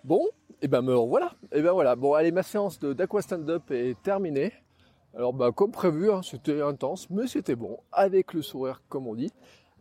Bon, 0.03 0.21
et 0.61 0.67
ben 0.67 0.81
me 0.81 0.93
voilà. 0.93 1.33
Et 1.51 1.61
ben 1.61 1.71
voilà. 1.71 1.95
Bon, 1.95 2.13
allez, 2.13 2.31
ma 2.31 2.43
séance 2.43 2.79
d'aqua 2.79 3.21
stand-up 3.21 3.71
est 3.71 4.01
terminée. 4.01 4.53
Alors, 5.15 5.33
bah, 5.33 5.51
comme 5.51 5.71
prévu, 5.71 6.11
hein, 6.11 6.21
c'était 6.23 6.61
intense, 6.61 7.09
mais 7.09 7.27
c'était 7.27 7.55
bon, 7.55 7.79
avec 7.91 8.33
le 8.33 8.41
sourire, 8.41 8.81
comme 8.89 9.07
on 9.07 9.15
dit. 9.15 9.31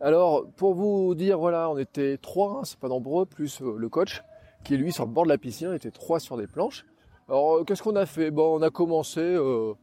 Alors, 0.01 0.45
pour 0.57 0.73
vous 0.73 1.13
dire, 1.13 1.37
voilà, 1.37 1.69
on 1.69 1.77
était 1.77 2.17
trois, 2.17 2.59
hein, 2.59 2.61
c'est 2.63 2.79
pas 2.79 2.87
nombreux, 2.87 3.25
plus 3.25 3.61
euh, 3.61 3.75
le 3.77 3.89
coach, 3.89 4.23
qui 4.63 4.73
est 4.73 4.77
lui 4.77 4.91
sur 4.91 5.05
le 5.05 5.11
bord 5.11 5.25
de 5.25 5.29
la 5.29 5.37
piscine, 5.37 5.73
était 5.73 5.91
trois 5.91 6.19
sur 6.19 6.35
des 6.35 6.47
planches. 6.47 6.85
Alors, 7.27 7.57
euh, 7.57 7.63
qu'est-ce 7.63 7.83
qu'on 7.83 7.95
a 7.95 8.05
fait? 8.05 8.31
Bon, 8.31 8.57
on 8.57 8.61
a 8.61 8.71
commencé 8.71 9.19
euh, 9.21 9.73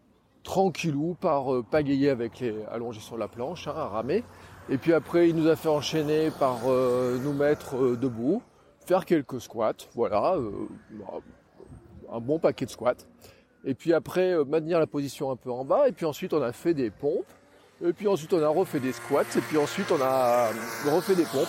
tranquillou 0.43 1.15
par 1.21 1.65
pagayer 1.71 2.11
avec 2.11 2.41
les 2.41 2.55
allongés 2.65 3.01
sur 3.01 3.17
la 3.17 3.29
planche, 3.29 3.69
hein, 3.69 3.75
à 3.77 3.87
ramer. 3.87 4.25
Et 4.69 4.79
puis 4.79 4.93
après, 4.93 5.29
il 5.29 5.37
nous 5.37 5.47
a 5.47 5.55
fait 5.55 5.69
enchaîner 5.69 6.31
par 6.41 6.59
nous 6.67 7.33
mettre 7.33 7.95
debout 7.95 8.43
faire 8.87 9.05
quelques 9.05 9.41
squats, 9.41 9.75
voilà, 9.95 10.37
euh, 10.37 10.51
bah, 10.93 11.19
un 12.13 12.21
bon 12.21 12.39
paquet 12.39 12.65
de 12.65 12.71
squats. 12.71 12.95
Et 13.65 13.75
puis 13.75 13.93
après, 13.93 14.33
euh, 14.33 14.45
maintenir 14.45 14.79
la 14.79 14.87
position 14.87 15.31
un 15.31 15.37
peu 15.37 15.51
en 15.51 15.65
bas. 15.65 15.89
Et 15.89 15.93
puis 15.93 16.07
ensuite, 16.07 16.33
on 16.33 16.43
a 16.43 16.53
fait 16.53 16.73
des 16.73 16.91
pompes. 16.91 17.27
Et 17.85 17.93
puis 17.93 18.07
ensuite, 18.09 18.33
on 18.33 18.43
a 18.43 18.49
refait 18.49 18.81
des 18.81 18.93
squats. 18.93 19.23
Et 19.37 19.41
puis 19.41 19.59
ensuite, 19.59 19.91
on 19.91 20.01
a 20.01 20.51
refait 20.87 21.17
des 21.17 21.25
pompes. 21.25 21.49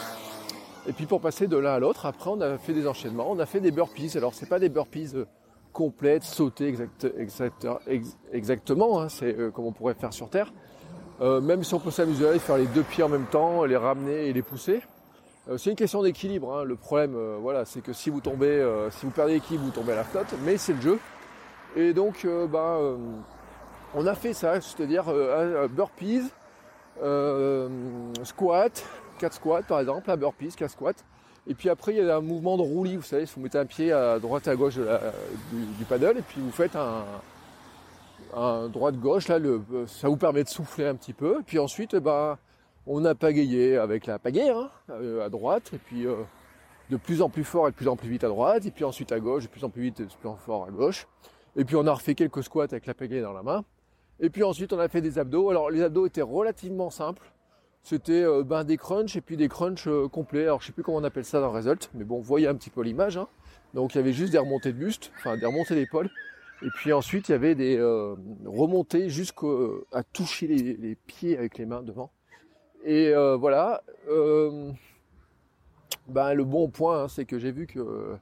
Et 0.88 0.94
puis 0.94 1.06
pour 1.06 1.22
passer 1.22 1.48
de 1.48 1.58
l'un 1.58 1.74
à 1.74 1.80
l'autre, 1.80 2.06
après, 2.06 2.32
on 2.32 2.42
a 2.42 2.58
fait 2.58 2.74
des 2.74 2.88
enchaînements. 2.88 3.30
On 3.30 3.40
a 3.40 3.46
fait 3.46 3.60
des 3.60 3.72
burpees. 3.72 4.18
Alors, 4.18 4.34
c'est 4.34 4.50
pas 4.50 4.60
des 4.60 4.70
burpees 4.70 5.12
euh, 5.14 5.26
complètes, 5.72 6.24
sautées 6.24 6.74
exactement. 8.34 9.00
Hein, 9.00 9.10
c'est 9.10 9.36
comme 9.54 9.66
on 9.66 9.72
pourrait 9.72 9.94
faire 9.94 10.12
sur 10.12 10.28
Terre. 10.28 10.52
même 11.22 11.64
si 11.64 11.72
on 11.76 11.80
peut 11.80 11.92
s'amuser 11.92 12.28
à 12.28 12.40
faire 12.40 12.58
les 12.58 12.66
deux 12.66 12.82
pieds 12.82 13.04
en 13.04 13.10
même 13.10 13.28
temps, 13.28 13.64
les 13.64 13.78
ramener 13.78 14.28
et 14.28 14.34
les 14.34 14.42
pousser. 14.42 14.82
Euh, 15.50 15.58
c'est 15.58 15.70
une 15.70 15.76
question 15.76 16.04
d'équilibre. 16.04 16.54
Hein. 16.54 16.64
Le 16.64 16.76
problème, 16.76 17.16
euh, 17.16 17.38
voilà, 17.40 17.66
c'est 17.66 17.82
que 17.82 17.94
si 17.94 18.10
vous 18.10 18.20
tombez, 18.20 18.48
euh, 18.48 18.90
si 18.92 19.06
vous 19.06 19.12
perdez 19.12 19.34
l'équilibre, 19.34 19.66
vous 19.66 19.72
tombez 19.72 19.94
à 19.94 19.98
la 19.98 20.04
flotte. 20.04 20.34
Mais 20.44 20.58
c'est 20.58 20.74
le 20.74 20.82
jeu. 20.82 21.00
Et 21.76 21.94
donc, 21.94 22.26
ben, 22.26 22.98
on 23.94 24.08
a 24.08 24.16
fait 24.16 24.34
ça, 24.34 24.60
c'est-à-dire 24.62 25.04
burpees, 25.70 26.24
squat, 28.24 28.84
4 29.20 29.34
squats 29.34 29.62
par 29.62 29.82
exemple, 29.82 30.10
un 30.10 30.18
burpees, 30.18 30.56
4 30.58 30.72
squats. 30.72 30.94
Et 31.46 31.54
puis 31.54 31.70
après, 31.70 31.94
il 31.94 32.04
y 32.04 32.10
a 32.10 32.18
un 32.18 32.22
mouvement 32.22 32.58
de 32.58 32.64
roulis, 32.64 32.96
vous 32.96 33.04
savez, 33.04 33.26
vous 33.26 33.42
mettez 33.42 33.60
un 33.60 33.66
pied 33.66 33.92
à 33.92 34.18
droite 34.18 34.48
à 34.48 34.56
gauche 34.56 34.80
du, 35.52 35.86
paddle, 35.88 36.18
et 36.18 36.22
puis 36.22 36.42
vous 36.42 36.52
faites 36.52 36.76
un, 36.76 37.04
un 38.36 38.70
droite-gauche, 38.70 39.28
là, 39.28 39.38
le, 39.38 39.62
ça 39.86 40.08
vous 40.08 40.18
permet 40.18 40.44
de 40.44 40.50
souffler 40.50 40.88
un 40.88 40.96
petit 40.96 41.14
peu. 41.14 41.42
Et 41.42 41.44
puis 41.44 41.60
ensuite, 41.60 41.96
ben, 41.96 42.40
On 42.88 43.06
a 43.06 43.14
pagayé 43.16 43.78
avec 43.78 44.06
la 44.06 44.18
pagaie 44.18 44.50
hein, 44.50 44.70
à 44.90 45.30
droite, 45.30 45.72
et 45.74 45.78
puis 45.78 46.06
de 46.90 46.98
plus 46.98 47.22
en 47.22 47.30
plus 47.30 47.44
fort 47.44 47.68
et 47.68 47.72
de 47.72 47.76
plus 47.76 47.88
en 47.88 47.96
plus 47.96 48.10
vite 48.10 48.24
à 48.24 48.30
droite, 48.30 48.66
et 48.66 48.72
puis 48.72 48.86
ensuite 48.86 49.12
à 49.12 49.20
gauche, 49.20 49.44
de 49.44 49.50
plus 49.50 49.64
en 49.64 49.70
plus 49.70 49.82
vite 49.82 50.00
et 50.00 50.06
de 50.06 50.10
plus 50.10 50.30
en 50.30 50.34
plus 50.34 50.46
fort 50.46 50.66
à 50.66 50.72
gauche. 50.72 51.08
Et 51.58 51.66
puis 51.66 51.76
on 51.76 51.86
a 51.88 51.94
refait 51.94 52.16
quelques 52.16 52.44
squats 52.44 52.66
avec 52.66 52.86
la 52.86 52.94
pagaie 52.94 53.22
dans 53.22 53.34
la 53.34 53.44
main. 53.44 53.66
Et 54.20 54.30
puis 54.30 54.44
ensuite 54.44 54.74
on 54.74 54.80
a 54.80 54.88
fait 54.88 55.02
des 55.02 55.20
abdos. 55.20 55.50
Alors 55.50 55.70
les 55.70 55.82
abdos 55.82 56.06
étaient 56.06 56.22
relativement 56.22 56.90
simples. 56.90 57.32
C'était 57.84 58.24
euh, 58.24 58.44
ben, 58.44 58.64
des 58.64 58.78
crunchs 58.78 59.16
et 59.16 59.22
puis 59.22 59.38
des 59.38 59.48
crunchs 59.48 59.88
euh, 59.88 60.08
complets. 60.08 60.44
Alors 60.44 60.62
je 60.62 60.68
sais 60.68 60.72
plus 60.72 60.84
comment 60.84 60.98
on 60.98 61.04
appelle 61.04 61.26
ça 61.26 61.42
dans 61.42 61.52
Result, 61.52 61.90
mais 61.94 62.04
bon, 62.04 62.18
vous 62.18 62.24
voyez 62.24 62.48
un 62.48 62.56
petit 62.56 62.70
peu 62.70 62.82
l'image. 62.82 63.18
Hein. 63.18 63.28
Donc 63.74 63.96
il 63.96 63.98
y 63.98 64.02
avait 64.02 64.14
juste 64.14 64.32
des 64.32 64.38
remontées 64.38 64.72
de 64.72 64.78
buste, 64.78 65.12
enfin 65.18 65.36
des 65.38 65.46
remontées 65.46 65.76
d'épaule. 65.76 66.10
Et 66.64 66.70
puis 66.76 66.94
ensuite 66.94 67.30
il 67.30 67.32
y 67.32 67.36
avait 67.36 67.56
des 67.56 67.78
euh, 67.78 68.16
remontées 68.46 69.10
jusqu'à 69.10 70.04
toucher 70.14 70.48
les, 70.48 70.96
pieds 70.96 71.38
avec 71.38 71.58
les 71.58 71.66
mains 71.66 71.82
devant. 71.82 72.12
Et 72.88 73.14
voilà. 73.38 73.84
ben, 76.08 76.34
le 76.34 76.44
bon 76.44 76.70
point, 76.70 77.04
hein, 77.04 77.08
c'est 77.08 77.26
que 77.26 77.38
j'ai 77.38 77.52
vu 77.52 77.68
que 77.68 78.18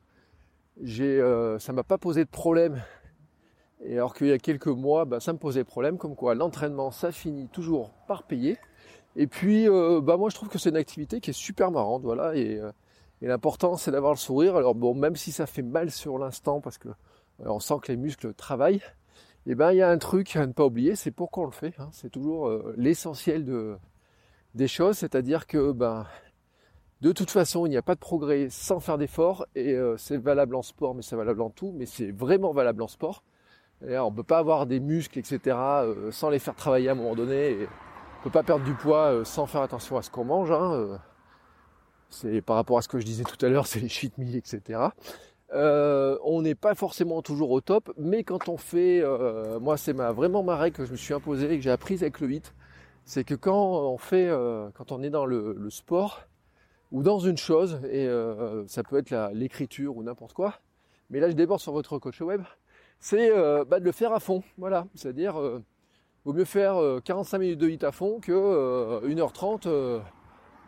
j'ai, 0.81 1.21
ça 1.59 1.71
m'a 1.71 1.83
pas 1.83 1.97
posé 1.97 2.25
de 2.25 2.29
problème 2.29 2.81
et 3.83 3.93
alors 3.93 4.13
qu'il 4.13 4.27
y 4.27 4.31
a 4.31 4.39
quelques 4.39 4.67
mois, 4.67 5.05
bah, 5.05 5.19
ça 5.19 5.33
me 5.33 5.37
posait 5.37 5.63
problème, 5.63 5.97
comme 5.97 6.15
quoi 6.15 6.33
l'entraînement, 6.33 6.91
ça 6.91 7.11
finit 7.11 7.47
toujours 7.47 7.91
par 8.07 8.23
payer. 8.23 8.57
Et 9.15 9.27
puis, 9.27 9.69
euh, 9.69 10.01
bah, 10.01 10.17
moi, 10.17 10.29
je 10.29 10.35
trouve 10.35 10.49
que 10.49 10.57
c'est 10.57 10.69
une 10.69 10.77
activité 10.77 11.19
qui 11.21 11.29
est 11.29 11.33
super 11.33 11.71
marrante, 11.71 12.03
voilà. 12.03 12.29
Euh, 12.29 12.71
et, 13.21 13.27
l'important, 13.27 13.77
c'est 13.77 13.91
d'avoir 13.91 14.13
le 14.13 14.17
sourire. 14.17 14.55
Alors 14.55 14.75
bon, 14.75 14.93
même 14.93 15.15
si 15.15 15.31
ça 15.31 15.45
fait 15.45 15.61
mal 15.61 15.91
sur 15.91 16.17
l'instant, 16.17 16.61
parce 16.61 16.77
que 16.77 16.89
euh, 16.89 16.93
on 17.45 17.59
sent 17.59 17.75
que 17.81 17.91
les 17.91 17.97
muscles 17.97 18.33
travaillent, 18.33 18.81
et 19.47 19.51
eh 19.51 19.55
ben 19.55 19.71
il 19.71 19.77
y 19.77 19.81
a 19.83 19.89
un 19.89 19.99
truc 19.99 20.35
à 20.35 20.47
ne 20.47 20.53
pas 20.53 20.65
oublier, 20.65 20.95
c'est 20.95 21.11
pourquoi 21.11 21.43
on 21.43 21.45
le 21.45 21.51
fait. 21.51 21.75
Hein. 21.77 21.89
C'est 21.91 22.09
toujours 22.09 22.51
l'essentiel 22.77 23.45
de, 23.45 23.77
des 24.55 24.67
choses, 24.67 24.97
c'est-à-dire 24.97 25.47
que 25.47 25.71
ben 25.71 26.07
de 27.01 27.11
toute 27.11 27.29
façon, 27.29 27.65
il 27.65 27.69
n'y 27.69 27.77
a 27.77 27.81
pas 27.83 27.93
de 27.93 27.99
progrès 27.99 28.47
sans 28.49 28.79
faire 28.79 28.97
d'efforts, 28.97 29.45
et 29.53 29.77
c'est 29.97 30.17
valable 30.17 30.55
en 30.55 30.63
sport, 30.63 30.95
mais 30.95 31.03
c'est 31.03 31.15
valable 31.15 31.41
en 31.41 31.49
tout, 31.49 31.71
mais 31.75 31.85
c'est 31.85 32.09
vraiment 32.09 32.51
valable 32.53 32.81
en 32.81 32.87
sport 32.87 33.21
on 33.81 34.11
ne 34.11 34.15
peut 34.15 34.23
pas 34.23 34.39
avoir 34.39 34.65
des 34.65 34.79
muscles, 34.79 35.19
etc., 35.19 35.39
euh, 35.57 36.11
sans 36.11 36.29
les 36.29 36.39
faire 36.39 36.55
travailler 36.55 36.89
à 36.89 36.93
un 36.93 36.95
moment 36.95 37.15
donné. 37.15 37.55
On 37.57 38.19
ne 38.19 38.23
peut 38.23 38.29
pas 38.29 38.43
perdre 38.43 38.65
du 38.65 38.73
poids 38.73 39.11
euh, 39.11 39.23
sans 39.23 39.45
faire 39.45 39.61
attention 39.61 39.97
à 39.97 40.01
ce 40.01 40.09
qu'on 40.09 40.25
mange. 40.25 40.51
Hein, 40.51 40.73
euh. 40.73 40.97
c'est 42.09 42.41
par 42.41 42.55
rapport 42.55 42.77
à 42.77 42.81
ce 42.81 42.87
que 42.87 42.99
je 42.99 43.05
disais 43.05 43.23
tout 43.23 43.43
à 43.45 43.49
l'heure, 43.49 43.67
c'est 43.67 43.79
les 43.79 43.89
cheat 43.89 44.17
meals, 44.17 44.35
etc. 44.35 44.79
on 45.53 46.41
n'est 46.41 46.55
pas 46.55 46.75
forcément 46.75 47.21
toujours 47.21 47.51
au 47.51 47.61
top, 47.61 47.93
mais 47.97 48.23
quand 48.23 48.49
on 48.49 48.57
fait, 48.57 49.03
moi 49.61 49.77
c'est 49.77 49.93
ma, 49.93 50.11
vraiment 50.11 50.43
ma 50.43 50.57
règle 50.57 50.77
que 50.77 50.85
je 50.85 50.91
me 50.91 50.97
suis 50.97 51.13
imposée 51.13 51.51
et 51.53 51.57
que 51.57 51.63
j'ai 51.63 51.71
apprise 51.71 52.01
avec 52.01 52.19
le 52.19 52.27
8, 52.27 52.53
c'est 53.05 53.23
que 53.23 53.35
quand 53.35 53.55
on 53.55 53.97
fait, 53.97 54.29
quand 54.73 54.91
on 54.91 55.01
est 55.01 55.09
dans 55.09 55.25
le, 55.25 55.69
sport 55.69 56.23
ou 56.91 57.03
dans 57.03 57.19
une 57.19 57.37
chose, 57.37 57.79
et 57.89 58.09
ça 58.67 58.83
peut 58.83 58.97
être 58.97 59.31
l'écriture 59.33 59.95
ou 59.95 60.03
n'importe 60.03 60.33
quoi, 60.33 60.55
mais 61.09 61.19
là 61.19 61.29
je 61.29 61.35
déborde 61.35 61.61
sur 61.61 61.71
votre 61.71 61.99
coach 61.99 62.21
web, 62.21 62.41
c'est 62.99 63.31
euh, 63.31 63.65
bah, 63.65 63.79
de 63.79 63.85
le 63.85 63.91
faire 63.91 64.13
à 64.13 64.19
fond. 64.19 64.43
Voilà, 64.57 64.87
c'est-à-dire, 64.95 65.39
euh, 65.39 65.61
vaut 66.23 66.33
mieux 66.33 66.45
faire 66.45 66.75
45 67.03 67.37
euh, 67.37 67.39
minutes 67.39 67.59
de 67.59 67.69
hit 67.69 67.83
à 67.83 67.91
fond 67.91 68.19
que 68.19 69.01
1h30 69.05 70.01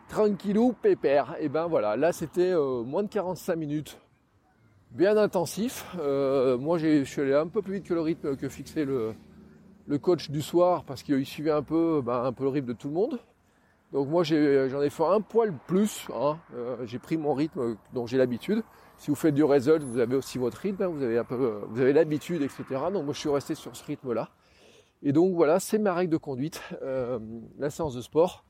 tranquillou, 0.08 0.72
pépère. 0.72 1.36
Et 1.40 1.48
ben 1.48 1.66
voilà, 1.66 1.96
là 1.96 2.12
c'était 2.12 2.54
moins 2.54 3.02
de 3.02 3.08
45 3.08 3.56
minutes, 3.56 3.98
bien 4.92 5.16
intensif. 5.16 5.84
moi 5.96 6.78
je 6.78 7.04
suis 7.04 7.22
allé 7.22 7.34
un 7.34 7.48
peu 7.48 7.62
plus 7.62 7.74
vite 7.74 7.84
que 7.84 7.94
le 7.94 8.00
rythme 8.00 8.36
que 8.36 8.48
fixait 8.48 8.84
le, 8.84 9.14
coach 9.96 10.30
du 10.30 10.42
soir 10.42 10.84
parce 10.84 11.02
qu'il 11.02 11.24
suivait 11.24 11.50
un 11.50 11.62
peu, 11.62 12.02
bah, 12.04 12.24
un 12.24 12.32
peu 12.32 12.44
le 12.44 12.50
rythme 12.50 12.68
de 12.68 12.72
tout 12.74 12.88
le 12.88 12.94
monde. 12.94 13.18
Donc 13.92 14.08
moi 14.08 14.22
j'en 14.22 14.82
ai, 14.82 14.90
fait 14.90 15.04
un 15.04 15.22
poil 15.22 15.54
plus. 15.66 16.08
Hein. 16.14 16.38
j'ai 16.84 16.98
pris 16.98 17.16
mon 17.16 17.32
rythme 17.32 17.76
dont 17.94 18.06
j'ai 18.06 18.18
l'habitude. 18.18 18.62
Si 18.98 19.10
vous 19.10 19.16
faites 19.16 19.34
du 19.34 19.44
result, 19.44 19.82
vous 19.82 19.98
avez 19.98 20.16
aussi 20.16 20.36
votre 20.36 20.58
rythme, 20.58 20.82
hein, 20.82 20.88
vous 20.88 21.80
avez 21.80 21.92
l'habitude, 21.94 22.42
etc. 22.42 22.64
Donc 22.92 23.04
moi 23.04 23.14
je 23.14 23.20
suis 23.20 23.30
resté 23.30 23.54
sur 23.54 23.74
ce 23.74 23.84
rythme-là. 23.84 24.28
Et 25.02 25.12
donc 25.12 25.34
voilà, 25.34 25.60
c'est 25.60 25.78
ma 25.78 25.94
règle 25.94 26.12
de 26.12 26.16
conduite, 26.16 26.60
euh, 26.82 27.18
la 27.58 27.70
séance 27.70 27.94
de 27.94 28.00
sport 28.00 28.44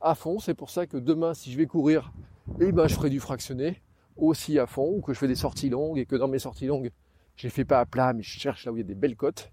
à 0.00 0.14
fond. 0.14 0.38
C'est 0.38 0.54
pour 0.54 0.70
ça 0.70 0.86
que 0.86 0.98
demain, 0.98 1.32
si 1.32 1.50
je 1.50 1.56
vais 1.56 1.66
courir, 1.66 2.12
eh 2.60 2.72
ben 2.72 2.86
je 2.86 2.94
ferai 2.94 3.08
du 3.08 3.20
fractionné 3.20 3.80
aussi 4.16 4.58
à 4.58 4.66
fond, 4.66 4.96
ou 4.96 5.00
que 5.00 5.12
je 5.14 5.18
fais 5.18 5.26
des 5.26 5.34
sorties 5.34 5.70
longues 5.70 5.98
et 5.98 6.06
que 6.06 6.14
dans 6.14 6.28
mes 6.28 6.38
sorties 6.38 6.66
longues, 6.66 6.90
je 7.36 7.44
les 7.44 7.50
fais 7.50 7.64
pas 7.64 7.80
à 7.80 7.86
plat, 7.86 8.12
mais 8.12 8.22
je 8.22 8.38
cherche 8.38 8.66
là 8.66 8.72
où 8.72 8.76
il 8.76 8.80
y 8.80 8.84
a 8.84 8.86
des 8.86 8.94
belles 8.94 9.16
côtes. 9.16 9.50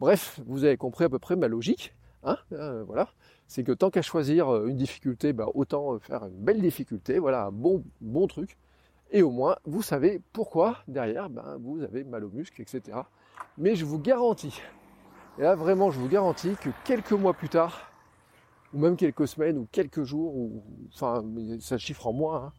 Bref, 0.00 0.40
vous 0.46 0.64
avez 0.64 0.76
compris 0.76 1.04
à 1.04 1.08
peu 1.08 1.18
près 1.18 1.36
ma 1.36 1.48
logique. 1.48 1.94
Hein 2.24 2.38
euh, 2.52 2.84
voilà, 2.84 3.08
c'est 3.46 3.64
que 3.64 3.72
tant 3.72 3.90
qu'à 3.90 4.02
choisir 4.02 4.48
euh, 4.48 4.66
une 4.66 4.76
difficulté, 4.76 5.32
bah, 5.32 5.46
autant 5.54 5.98
faire 5.98 6.24
une 6.24 6.36
belle 6.36 6.60
difficulté. 6.60 7.18
Voilà, 7.18 7.46
un 7.46 7.52
bon 7.52 7.84
bon 8.00 8.26
truc 8.26 8.56
et 9.14 9.22
au 9.22 9.30
moins 9.30 9.56
vous 9.64 9.80
savez 9.80 10.20
pourquoi 10.32 10.78
derrière 10.88 11.30
ben, 11.30 11.56
vous 11.60 11.82
avez 11.82 12.04
mal 12.04 12.24
aux 12.24 12.30
muscles, 12.30 12.60
etc. 12.60 12.98
Mais 13.56 13.76
je 13.76 13.84
vous 13.84 13.98
garantis, 13.98 14.60
et 15.38 15.42
là 15.42 15.54
vraiment 15.54 15.90
je 15.90 15.98
vous 15.98 16.08
garantis 16.08 16.56
que 16.60 16.70
quelques 16.84 17.12
mois 17.12 17.32
plus 17.32 17.48
tard, 17.48 17.90
ou 18.74 18.78
même 18.78 18.96
quelques 18.96 19.28
semaines 19.28 19.56
ou 19.56 19.68
quelques 19.70 20.02
jours, 20.02 20.36
ou 20.36 20.62
enfin 20.92 21.24
ça 21.60 21.78
chiffre 21.78 22.06
en 22.06 22.12
mois, 22.12 22.36
hein, 22.36 22.52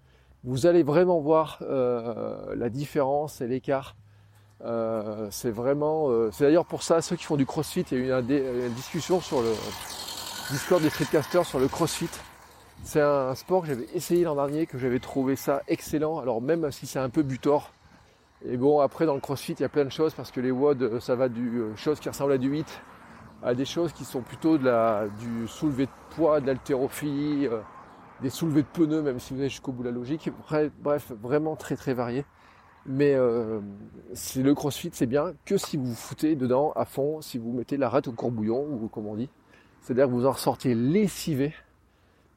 vous 0.44 0.66
allez 0.66 0.84
vraiment 0.84 1.20
voir 1.20 1.60
euh, 1.62 2.56
la 2.56 2.70
différence 2.70 3.42
et 3.42 3.48
l'écart. 3.48 3.96
Euh, 4.64 5.28
c'est 5.32 5.52
vraiment, 5.52 6.10
euh, 6.10 6.30
c'est 6.32 6.46
d'ailleurs 6.46 6.66
pour 6.66 6.82
ça 6.82 7.02
ceux 7.02 7.16
qui 7.16 7.26
font 7.26 7.36
du 7.36 7.46
CrossFit, 7.46 7.86
il 7.92 8.06
y 8.06 8.12
a 8.12 8.20
eu 8.20 8.22
une, 8.22 8.74
discussion 8.74 9.20
sur 9.20 9.42
le 9.42 9.52
Discord 10.50 10.82
des 10.82 10.90
streetcasters 10.90 11.46
sur 11.46 11.60
le 11.60 11.68
CrossFit 11.68 12.10
c'est 12.86 13.02
un 13.02 13.34
sport 13.34 13.62
que 13.62 13.68
j'avais 13.68 13.88
essayé 13.96 14.24
l'an 14.24 14.36
dernier, 14.36 14.68
que 14.68 14.78
j'avais 14.78 15.00
trouvé 15.00 15.36
ça 15.36 15.64
excellent. 15.68 16.20
Alors 16.20 16.42
même 16.42 16.72
si 16.72 16.86
c'est 16.86 17.00
un 17.00 17.10
peu 17.10 17.24
butor. 17.24 17.72
Et 18.46 18.58
bon, 18.58 18.80
après 18.80 19.08
dans 19.08 19.16
le 19.16 19.20
crossfit, 19.20 19.54
il 19.54 19.62
y 19.62 19.66
a 19.66 19.70
plein 19.70 19.86
de 19.86 19.90
choses 19.90 20.14
parce 20.14 20.30
que 20.32 20.40
les 20.40 20.52
WOD, 20.52 20.84
euh, 20.84 21.00
ça 21.00 21.16
va 21.16 21.30
du 21.30 21.62
euh, 21.62 21.76
choses 21.76 22.00
qui 22.00 22.10
ressemblent 22.10 22.34
à 22.34 22.38
du 22.38 22.48
8 22.48 22.82
à 23.44 23.54
des 23.54 23.66
choses 23.66 23.92
qui 23.92 24.06
sont 24.06 24.22
plutôt 24.22 24.58
de 24.58 24.66
la, 24.66 25.08
du 25.20 25.48
soulevé 25.48 25.86
de 25.86 25.92
poids, 26.16 26.40
de 26.42 26.48
l'haltérophilie, 26.48 27.48
euh, 27.48 27.60
des 28.22 28.30
soulevés 28.30 28.64
de 28.64 28.68
pneus, 28.68 29.02
même 29.02 29.20
si 29.20 29.34
vous 29.34 29.40
allez 29.40 29.50
jusqu'au 29.50 29.72
bout 29.72 29.84
de 29.84 29.90
la 29.90 29.94
logique. 29.94 30.32
Bref, 30.82 31.12
vraiment 31.22 31.56
très 31.56 31.76
très 31.76 31.94
varié. 31.94 32.26
Mais 32.86 33.16
c'est 34.14 34.44
le 34.44 34.54
crossfit, 34.54 34.92
c'est 34.94 35.08
bien 35.08 35.34
que 35.46 35.58
si 35.58 35.76
vous 35.76 35.86
vous 35.86 35.96
foutez 35.96 36.36
dedans 36.36 36.72
à 36.76 36.86
fond, 36.86 37.22
si 37.22 37.38
vous 37.38 37.52
mettez 37.52 37.78
la 37.78 37.90
rate 37.90 38.08
au 38.08 38.12
courbouillon, 38.12 38.64
ou 38.64 38.88
comme 38.88 39.08
on 39.08 39.16
dit. 39.16 39.30
C'est-à-dire 39.82 40.06
que 40.06 40.12
vous 40.12 40.26
en 40.26 40.32
ressortiez 40.32 40.76
lessivé 40.76 41.54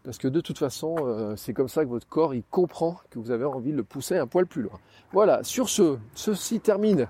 parce 0.08 0.16
que 0.16 0.28
de 0.28 0.40
toute 0.40 0.56
façon, 0.56 0.96
euh, 1.00 1.36
c'est 1.36 1.52
comme 1.52 1.68
ça 1.68 1.84
que 1.84 1.90
votre 1.90 2.08
corps 2.08 2.34
il 2.34 2.42
comprend 2.42 2.98
que 3.10 3.18
vous 3.18 3.30
avez 3.30 3.44
envie 3.44 3.72
de 3.72 3.76
le 3.76 3.84
pousser 3.84 4.16
un 4.16 4.26
poil 4.26 4.46
plus 4.46 4.62
loin. 4.62 4.78
Voilà, 5.12 5.42
sur 5.44 5.68
ce, 5.68 5.98
ceci 6.14 6.60
termine 6.60 7.08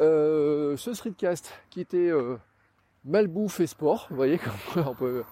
euh, 0.00 0.74
ce 0.78 0.94
streetcast 0.94 1.52
qui 1.68 1.82
était 1.82 2.08
euh, 2.08 2.38
malbouffe 3.04 3.60
et 3.60 3.66
sport. 3.66 4.06
Vous 4.08 4.16
voyez 4.16 4.38
comment 4.74 4.92
on 4.92 4.94
peut 4.94 5.24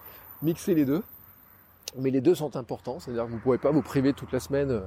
mixer 0.43 0.75
les 0.75 0.85
deux. 0.85 1.01
Mais 1.97 2.11
les 2.11 2.21
deux 2.21 2.35
sont 2.35 2.55
importants, 2.55 2.99
c'est-à-dire 2.99 3.25
que 3.25 3.29
vous 3.29 3.37
ne 3.37 3.41
pouvez 3.41 3.57
pas 3.57 3.71
vous 3.71 3.81
priver 3.81 4.13
toute 4.13 4.31
la 4.31 4.39
semaine 4.39 4.81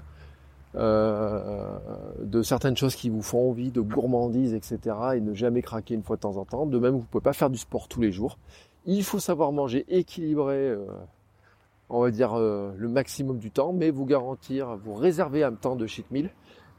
de 2.24 2.42
certaines 2.42 2.76
choses 2.76 2.94
qui 2.96 3.10
vous 3.10 3.22
font 3.22 3.50
envie, 3.50 3.70
de 3.70 3.80
gourmandise, 3.80 4.54
etc. 4.54 4.78
et 5.16 5.20
ne 5.20 5.34
jamais 5.34 5.62
craquer 5.62 5.94
une 5.94 6.02
fois 6.02 6.16
de 6.16 6.22
temps 6.22 6.36
en 6.36 6.44
temps. 6.44 6.66
De 6.66 6.78
même, 6.78 6.92
vous 6.92 6.98
ne 6.98 7.04
pouvez 7.04 7.22
pas 7.22 7.32
faire 7.32 7.50
du 7.50 7.58
sport 7.58 7.88
tous 7.88 8.00
les 8.00 8.12
jours. 8.12 8.38
Il 8.86 9.04
faut 9.04 9.18
savoir 9.18 9.52
manger 9.52 9.84
équilibré 9.88 10.76
on 11.88 12.00
va 12.00 12.10
dire 12.10 12.34
euh, 12.34 12.72
le 12.76 12.88
maximum 12.88 13.38
du 13.38 13.50
temps, 13.50 13.72
mais 13.72 13.90
vous 13.90 14.06
garantir, 14.06 14.76
vous 14.76 14.94
réserver 14.94 15.44
un 15.44 15.52
temps 15.52 15.76
de 15.76 15.86
cheat 15.86 16.10
meal. 16.10 16.30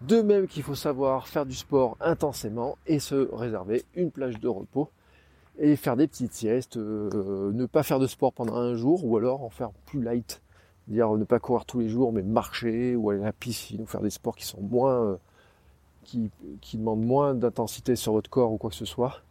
De 0.01 0.21
même 0.21 0.47
qu'il 0.47 0.63
faut 0.63 0.75
savoir 0.75 1.27
faire 1.27 1.45
du 1.45 1.55
sport 1.55 1.95
intensément 2.01 2.77
et 2.85 2.99
se 2.99 3.33
réserver 3.33 3.85
une 3.95 4.11
plage 4.11 4.39
de 4.39 4.47
repos 4.47 4.89
et 5.57 5.77
faire 5.77 5.95
des 5.95 6.07
petites 6.07 6.33
siestes, 6.33 6.75
euh, 6.75 7.51
ne 7.53 7.65
pas 7.65 7.81
faire 7.81 7.99
de 7.99 8.07
sport 8.07 8.33
pendant 8.33 8.55
un 8.55 8.75
jour 8.75 9.05
ou 9.05 9.15
alors 9.15 9.41
en 9.43 9.49
faire 9.49 9.71
plus 9.85 10.01
light, 10.01 10.41
dire 10.89 11.09
ne 11.13 11.23
pas 11.23 11.39
courir 11.39 11.65
tous 11.65 11.79
les 11.79 11.87
jours 11.87 12.11
mais 12.11 12.23
marcher 12.23 12.97
ou 12.97 13.09
aller 13.09 13.21
à 13.21 13.25
la 13.25 13.33
piscine 13.33 13.81
ou 13.81 13.85
faire 13.85 14.01
des 14.01 14.09
sports 14.09 14.35
qui 14.35 14.45
sont 14.45 14.61
moins 14.61 15.01
euh, 15.01 15.15
qui, 16.05 16.29
qui 16.61 16.77
demandent 16.77 17.05
moins 17.05 17.33
d'intensité 17.33 17.95
sur 17.95 18.13
votre 18.13 18.29
corps 18.29 18.53
ou 18.53 18.57
quoi 18.57 18.69
que 18.69 18.75
ce 18.75 18.85
soit 18.85 19.21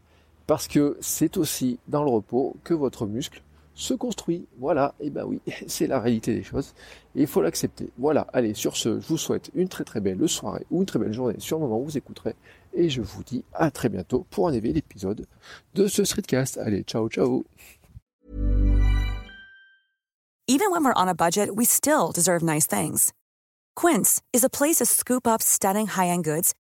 parce 0.47 0.69
que 0.69 0.97
c'est 1.01 1.37
aussi 1.37 1.79
dans 1.89 2.05
le 2.05 2.11
repos 2.11 2.57
que 2.65 2.75
votre 2.75 3.07
muscle 3.07 3.43
se 3.75 3.95
construit. 3.95 4.47
Voilà, 4.59 4.95
et 5.01 5.11
ben 5.11 5.25
oui, 5.25 5.41
c'est 5.67 5.87
la 5.87 6.01
réalité 6.01 6.35
des 6.35 6.43
choses. 6.43 6.75
Et 7.17 7.23
il 7.23 7.27
faut 7.27 7.43
l'accepter. 7.43 7.91
Voilà, 7.99 8.27
allez, 8.33 8.55
sur 8.55 8.77
ce, 8.77 9.01
je 9.01 9.07
vous 9.07 9.19
souhaite 9.19 9.51
une 9.55 9.69
très 9.69 9.85
très 9.85 10.01
belle 10.01 10.29
soirée 10.29 10.67
ou 10.71 10.81
une 10.81 10.87
très 10.87 10.99
belle 10.99 11.13
journée 11.13 11.37
sur 11.39 11.59
le 11.59 11.65
moment 11.65 11.81
où 11.81 11.85
vous 11.85 11.99
écouterez. 11.99 12.35
Et 12.75 12.89
je 12.89 13.01
vous 13.01 13.23
dis 13.23 13.45
à 13.53 13.71
très 13.71 13.89
bientôt 13.89 14.27
pour 14.31 14.49
un 14.49 14.53
nouvel 14.53 14.77
épisode 14.77 15.27
de 15.75 15.87
ce 15.87 16.05
Streetcast. 16.05 16.59
Allez, 16.59 16.83
ciao 16.83 17.09
ciao 17.09 17.45
Even 20.47 20.71
when 20.71 20.85
we're 20.85 20.93
on 20.95 21.09
a 21.09 21.15
budget, 21.15 21.57
we 21.57 21.65
still 21.65 22.13
deserve 22.15 22.43
nice 22.43 22.67
things. 22.67 23.15
Quince 23.75 24.21
is 24.35 24.45
a 24.45 24.51
place 24.51 24.77
to 24.77 24.85
scoop 24.85 25.27
up 25.27 25.41
stunning 25.41 25.87
high-end 25.87 26.23
goods 26.23 26.53